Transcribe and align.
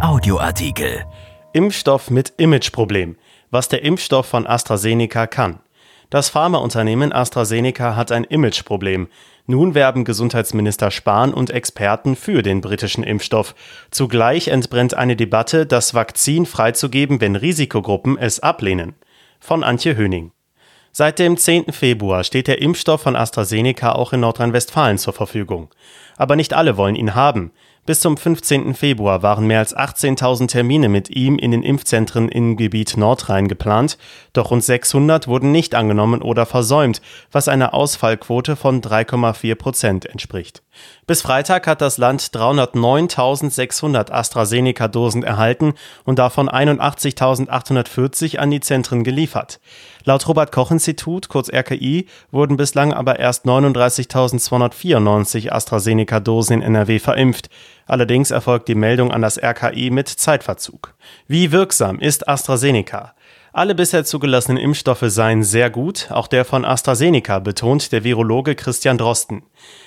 Audioartikel. 0.00 1.06
Impfstoff 1.54 2.10
mit 2.10 2.34
Imageproblem. 2.36 3.16
Was 3.50 3.70
der 3.70 3.82
Impfstoff 3.82 4.26
von 4.26 4.46
AstraZeneca 4.46 5.26
kann. 5.26 5.60
Das 6.10 6.28
Pharmaunternehmen 6.28 7.14
AstraZeneca 7.14 7.96
hat 7.96 8.12
ein 8.12 8.24
Imageproblem. 8.24 9.08
Nun 9.46 9.74
werben 9.74 10.04
Gesundheitsminister 10.04 10.90
Spahn 10.90 11.32
und 11.32 11.50
Experten 11.50 12.14
für 12.14 12.42
den 12.42 12.60
britischen 12.60 13.04
Impfstoff. 13.04 13.54
Zugleich 13.90 14.48
entbrennt 14.48 14.92
eine 14.92 15.16
Debatte, 15.16 15.64
das 15.64 15.94
Vakzin 15.94 16.44
freizugeben, 16.44 17.22
wenn 17.22 17.34
Risikogruppen 17.34 18.18
es 18.18 18.40
ablehnen. 18.40 18.96
Von 19.40 19.64
Antje 19.64 19.96
Höning. 19.96 20.30
Seit 20.92 21.18
dem 21.18 21.36
10. 21.36 21.72
Februar 21.72 22.24
steht 22.24 22.48
der 22.48 22.60
Impfstoff 22.60 23.02
von 23.02 23.16
AstraZeneca 23.16 23.92
auch 23.92 24.12
in 24.12 24.20
Nordrhein-Westfalen 24.20 24.98
zur 24.98 25.12
Verfügung. 25.14 25.68
Aber 26.16 26.36
nicht 26.36 26.54
alle 26.54 26.76
wollen 26.76 26.96
ihn 26.96 27.14
haben. 27.14 27.52
Bis 27.86 28.00
zum 28.00 28.16
15. 28.16 28.74
Februar 28.74 29.22
waren 29.22 29.46
mehr 29.46 29.60
als 29.60 29.76
18.000 29.76 30.48
Termine 30.48 30.88
mit 30.88 31.08
ihm 31.08 31.38
in 31.38 31.52
den 31.52 31.62
Impfzentren 31.62 32.28
im 32.28 32.56
Gebiet 32.56 32.96
Nordrhein 32.96 33.46
geplant, 33.46 33.96
doch 34.32 34.50
rund 34.50 34.64
600 34.64 35.28
wurden 35.28 35.52
nicht 35.52 35.76
angenommen 35.76 36.20
oder 36.20 36.46
versäumt, 36.46 37.00
was 37.30 37.46
einer 37.46 37.74
Ausfallquote 37.74 38.56
von 38.56 38.82
3,4 38.82 39.54
Prozent 39.54 40.04
entspricht. 40.04 40.64
Bis 41.06 41.22
Freitag 41.22 41.68
hat 41.68 41.80
das 41.80 41.96
Land 41.96 42.22
309.600 42.22 44.10
AstraZeneca-Dosen 44.10 45.22
erhalten 45.22 45.74
und 46.04 46.18
davon 46.18 46.48
81.840 46.48 48.38
an 48.38 48.50
die 48.50 48.58
Zentren 48.58 49.04
geliefert. 49.04 49.60
Laut 50.04 50.26
Robert 50.28 50.52
Koch 50.52 50.70
Institut, 50.70 51.28
kurz 51.28 51.52
RKI, 51.52 52.06
wurden 52.30 52.56
bislang 52.56 52.92
aber 52.92 53.18
erst 53.18 53.46
39.294 53.46 55.50
AstraZeneca-Dosen 55.50 56.54
in 56.54 56.62
NRW 56.62 56.98
verimpft. 56.98 57.50
Allerdings 57.86 58.30
erfolgt 58.30 58.68
die 58.68 58.74
Meldung 58.74 59.12
an 59.12 59.22
das 59.22 59.42
RKI 59.42 59.90
mit 59.90 60.08
Zeitverzug. 60.08 60.94
Wie 61.28 61.52
wirksam 61.52 62.00
ist 62.00 62.28
AstraZeneca? 62.28 63.14
Alle 63.56 63.74
bisher 63.74 64.04
zugelassenen 64.04 64.62
Impfstoffe 64.62 65.04
seien 65.06 65.42
sehr 65.42 65.70
gut, 65.70 66.08
auch 66.10 66.26
der 66.26 66.44
von 66.44 66.66
AstraZeneca, 66.66 67.38
betont 67.38 67.90
der 67.90 68.04
Virologe 68.04 68.54
Christian 68.54 68.98
Drosten. 68.98 69.44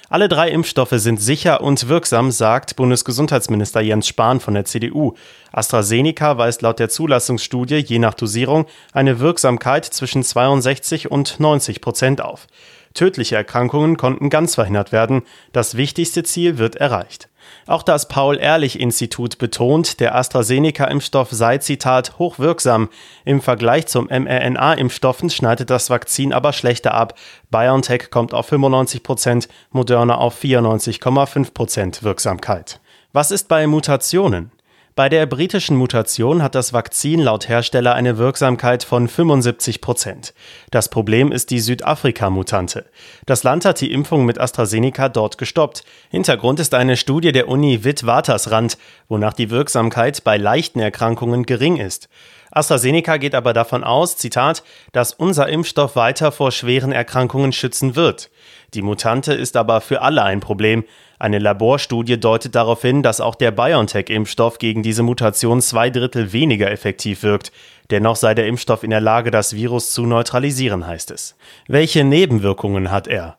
Alle 0.09 0.27
drei 0.27 0.49
Impfstoffe 0.49 0.95
sind 0.95 1.21
sicher 1.21 1.61
und 1.61 1.87
wirksam, 1.87 2.31
sagt 2.31 2.77
Bundesgesundheitsminister 2.77 3.79
Jens 3.81 4.07
Spahn 4.07 4.39
von 4.39 4.55
der 4.55 4.65
CDU. 4.65 5.13
AstraZeneca 5.51 6.39
weist 6.39 6.63
laut 6.63 6.79
der 6.79 6.89
Zulassungsstudie 6.89 7.75
je 7.75 7.99
nach 7.99 8.15
Dosierung 8.15 8.65
eine 8.91 9.19
Wirksamkeit 9.19 9.85
zwischen 9.85 10.23
62 10.23 11.11
und 11.11 11.39
90 11.39 11.79
Prozent 11.79 12.21
auf. 12.21 12.47
Tödliche 12.93 13.35
Erkrankungen 13.35 13.97
konnten 13.97 14.29
ganz 14.29 14.55
verhindert 14.55 14.91
werden. 14.91 15.23
Das 15.51 15.75
wichtigste 15.75 16.23
Ziel 16.23 16.57
wird 16.57 16.75
erreicht. 16.75 17.29
Auch 17.65 17.83
das 17.83 18.07
Paul-Ehrlich-Institut 18.07 19.37
betont, 19.37 19.99
der 19.99 20.15
AstraZeneca-Impfstoff 20.15 21.31
sei, 21.31 21.59
Zitat, 21.59 22.17
hochwirksam. 22.17 22.89
Im 23.25 23.41
Vergleich 23.41 23.87
zum 23.87 24.07
mRNA-Impfstoffen 24.07 25.29
schneidet 25.29 25.69
das 25.69 25.89
Vakzin 25.89 26.33
aber 26.33 26.53
schlechter 26.53 26.93
ab. 26.93 27.15
BioNTech 27.51 28.09
kommt 28.11 28.33
auf 28.33 28.47
95 28.47 29.03
Prozent, 29.03 29.47
Moderna 29.71 30.15
auf 30.15 30.41
94,5 30.41 31.53
Prozent 31.53 32.03
Wirksamkeit. 32.03 32.79
Was 33.13 33.31
ist 33.31 33.47
bei 33.47 33.65
Mutationen? 33.67 34.51
Bei 34.99 35.07
der 35.07 35.25
britischen 35.27 35.77
Mutation 35.77 36.43
hat 36.43 36.55
das 36.55 36.73
Vakzin 36.73 37.21
laut 37.21 37.47
Hersteller 37.47 37.95
eine 37.95 38.17
Wirksamkeit 38.17 38.83
von 38.83 39.07
75 39.07 39.79
Prozent. 39.79 40.33
Das 40.71 40.89
Problem 40.89 41.31
ist 41.31 41.51
die 41.51 41.61
Südafrika-Mutante. 41.61 42.83
Das 43.25 43.43
Land 43.43 43.63
hat 43.63 43.79
die 43.79 43.93
Impfung 43.93 44.25
mit 44.25 44.41
AstraZeneca 44.41 45.07
dort 45.07 45.37
gestoppt. 45.37 45.85
Hintergrund 46.09 46.59
ist 46.59 46.73
eine 46.73 46.97
Studie 46.97 47.31
der 47.31 47.47
Uni 47.47 47.85
Witwatersrand, 47.85 48.77
wonach 49.07 49.31
die 49.31 49.49
Wirksamkeit 49.49 50.21
bei 50.25 50.35
leichten 50.35 50.81
Erkrankungen 50.81 51.45
gering 51.45 51.77
ist. 51.77 52.09
AstraZeneca 52.51 53.15
geht 53.15 53.35
aber 53.35 53.53
davon 53.53 53.85
aus, 53.85 54.17
Zitat, 54.17 54.63
dass 54.91 55.13
unser 55.13 55.47
Impfstoff 55.47 55.95
weiter 55.95 56.33
vor 56.33 56.51
schweren 56.51 56.91
Erkrankungen 56.91 57.53
schützen 57.53 57.95
wird. 57.95 58.29
Die 58.73 58.81
Mutante 58.81 59.33
ist 59.33 59.57
aber 59.57 59.81
für 59.81 60.01
alle 60.01 60.23
ein 60.23 60.39
Problem. 60.39 60.83
Eine 61.17 61.39
Laborstudie 61.39 62.19
deutet 62.19 62.55
darauf 62.55 62.81
hin, 62.81 63.03
dass 63.03 63.19
auch 63.19 63.35
der 63.35 63.51
BioNTech-Impfstoff 63.51 64.59
gegen 64.59 64.83
diese 64.83 65.03
Mutation 65.03 65.61
zwei 65.61 65.89
Drittel 65.89 66.31
weniger 66.31 66.71
effektiv 66.71 67.23
wirkt. 67.23 67.51
Dennoch 67.89 68.15
sei 68.15 68.35
der 68.35 68.47
Impfstoff 68.47 68.83
in 68.83 68.91
der 68.91 69.01
Lage, 69.01 69.31
das 69.31 69.55
Virus 69.55 69.91
zu 69.91 70.05
neutralisieren, 70.05 70.85
heißt 70.85 71.11
es. 71.11 71.35
Welche 71.67 72.03
Nebenwirkungen 72.03 72.91
hat 72.91 73.07
er? 73.07 73.38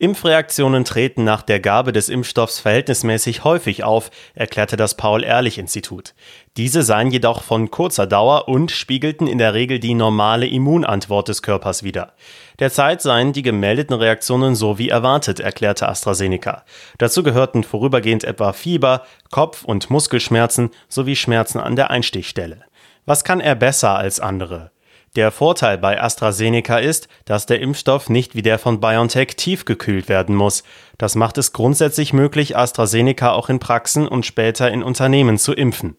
Impfreaktionen 0.00 0.86
treten 0.86 1.24
nach 1.24 1.42
der 1.42 1.60
Gabe 1.60 1.92
des 1.92 2.08
Impfstoffs 2.08 2.58
verhältnismäßig 2.58 3.44
häufig 3.44 3.84
auf, 3.84 4.10
erklärte 4.34 4.78
das 4.78 4.94
Paul-Ehrlich-Institut. 4.94 6.14
Diese 6.56 6.82
seien 6.82 7.10
jedoch 7.10 7.42
von 7.42 7.70
kurzer 7.70 8.06
Dauer 8.06 8.48
und 8.48 8.70
spiegelten 8.70 9.26
in 9.26 9.36
der 9.36 9.52
Regel 9.52 9.78
die 9.78 9.92
normale 9.92 10.46
Immunantwort 10.46 11.28
des 11.28 11.42
Körpers 11.42 11.82
wider. 11.82 12.14
Derzeit 12.58 13.02
seien 13.02 13.34
die 13.34 13.42
gemeldeten 13.42 13.94
Reaktionen 13.94 14.54
so 14.54 14.78
wie 14.78 14.88
erwartet, 14.88 15.38
erklärte 15.38 15.86
AstraZeneca. 15.86 16.64
Dazu 16.96 17.22
gehörten 17.22 17.62
vorübergehend 17.62 18.24
etwa 18.24 18.54
Fieber, 18.54 19.02
Kopf- 19.30 19.64
und 19.64 19.90
Muskelschmerzen 19.90 20.70
sowie 20.88 21.14
Schmerzen 21.14 21.60
an 21.60 21.76
der 21.76 21.90
Einstichstelle. 21.90 22.64
Was 23.04 23.22
kann 23.22 23.40
er 23.40 23.54
besser 23.54 23.98
als 23.98 24.18
andere? 24.18 24.70
Der 25.16 25.32
Vorteil 25.32 25.76
bei 25.76 26.00
AstraZeneca 26.00 26.78
ist, 26.78 27.08
dass 27.24 27.44
der 27.44 27.60
Impfstoff 27.60 28.08
nicht 28.08 28.36
wie 28.36 28.42
der 28.42 28.60
von 28.60 28.78
BioNTech 28.78 29.34
tiefgekühlt 29.34 30.08
werden 30.08 30.36
muss. 30.36 30.62
Das 30.98 31.16
macht 31.16 31.36
es 31.36 31.52
grundsätzlich 31.52 32.12
möglich, 32.12 32.56
AstraZeneca 32.56 33.32
auch 33.32 33.48
in 33.48 33.58
Praxen 33.58 34.06
und 34.06 34.24
später 34.24 34.70
in 34.70 34.84
Unternehmen 34.84 35.36
zu 35.36 35.52
impfen. 35.52 35.96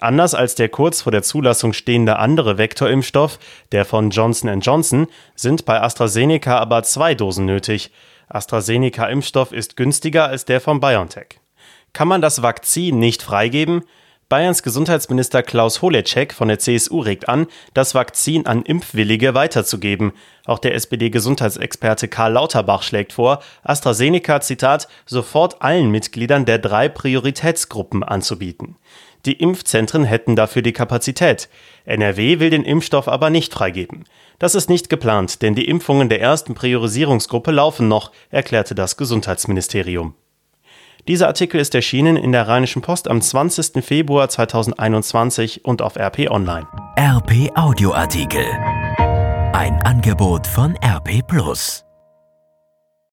Anders 0.00 0.34
als 0.34 0.54
der 0.54 0.68
kurz 0.68 1.02
vor 1.02 1.10
der 1.10 1.24
Zulassung 1.24 1.72
stehende 1.72 2.18
andere 2.20 2.56
Vektorimpfstoff, 2.56 3.40
der 3.72 3.84
von 3.84 4.10
Johnson 4.10 4.60
Johnson, 4.60 5.08
sind 5.34 5.64
bei 5.64 5.80
AstraZeneca 5.80 6.56
aber 6.58 6.84
zwei 6.84 7.16
Dosen 7.16 7.46
nötig. 7.46 7.90
AstraZeneca-Impfstoff 8.28 9.52
ist 9.52 9.76
günstiger 9.76 10.26
als 10.26 10.44
der 10.44 10.60
von 10.60 10.78
BioNTech. 10.78 11.40
Kann 11.92 12.08
man 12.08 12.20
das 12.20 12.42
Vakzin 12.42 12.98
nicht 13.00 13.22
freigeben? 13.22 13.82
Bayerns 14.34 14.64
Gesundheitsminister 14.64 15.44
Klaus 15.44 15.80
Holecek 15.80 16.34
von 16.34 16.48
der 16.48 16.58
CSU 16.58 16.98
regt 16.98 17.28
an, 17.28 17.46
das 17.72 17.94
Vakzin 17.94 18.46
an 18.46 18.64
Impfwillige 18.64 19.32
weiterzugeben. 19.32 20.10
Auch 20.44 20.58
der 20.58 20.74
SPD-Gesundheitsexperte 20.74 22.08
Karl 22.08 22.32
Lauterbach 22.32 22.82
schlägt 22.82 23.12
vor, 23.12 23.40
AstraZeneca, 23.62 24.40
Zitat, 24.40 24.88
sofort 25.06 25.62
allen 25.62 25.88
Mitgliedern 25.88 26.46
der 26.46 26.58
drei 26.58 26.88
Prioritätsgruppen 26.88 28.02
anzubieten. 28.02 28.74
Die 29.24 29.34
Impfzentren 29.34 30.02
hätten 30.02 30.34
dafür 30.34 30.62
die 30.62 30.72
Kapazität. 30.72 31.48
NRW 31.84 32.40
will 32.40 32.50
den 32.50 32.64
Impfstoff 32.64 33.06
aber 33.06 33.30
nicht 33.30 33.52
freigeben. 33.52 34.02
Das 34.40 34.56
ist 34.56 34.68
nicht 34.68 34.88
geplant, 34.88 35.42
denn 35.42 35.54
die 35.54 35.68
Impfungen 35.68 36.08
der 36.08 36.20
ersten 36.20 36.54
Priorisierungsgruppe 36.54 37.52
laufen 37.52 37.86
noch, 37.86 38.10
erklärte 38.30 38.74
das 38.74 38.96
Gesundheitsministerium. 38.96 40.16
Dieser 41.06 41.26
Artikel 41.26 41.60
ist 41.60 41.74
erschienen 41.74 42.16
in 42.16 42.32
der 42.32 42.48
Rheinischen 42.48 42.80
Post 42.80 43.08
am 43.08 43.20
20. 43.20 43.84
Februar 43.84 44.30
2021 44.30 45.64
und 45.64 45.82
auf 45.82 45.96
RP 45.96 46.30
Online. 46.30 46.66
RP 46.98 47.50
Audioartikel. 47.54 48.46
Ein 49.52 49.82
Angebot 49.84 50.46
von 50.46 50.74
RP 50.82 51.20
Plus. 51.26 51.84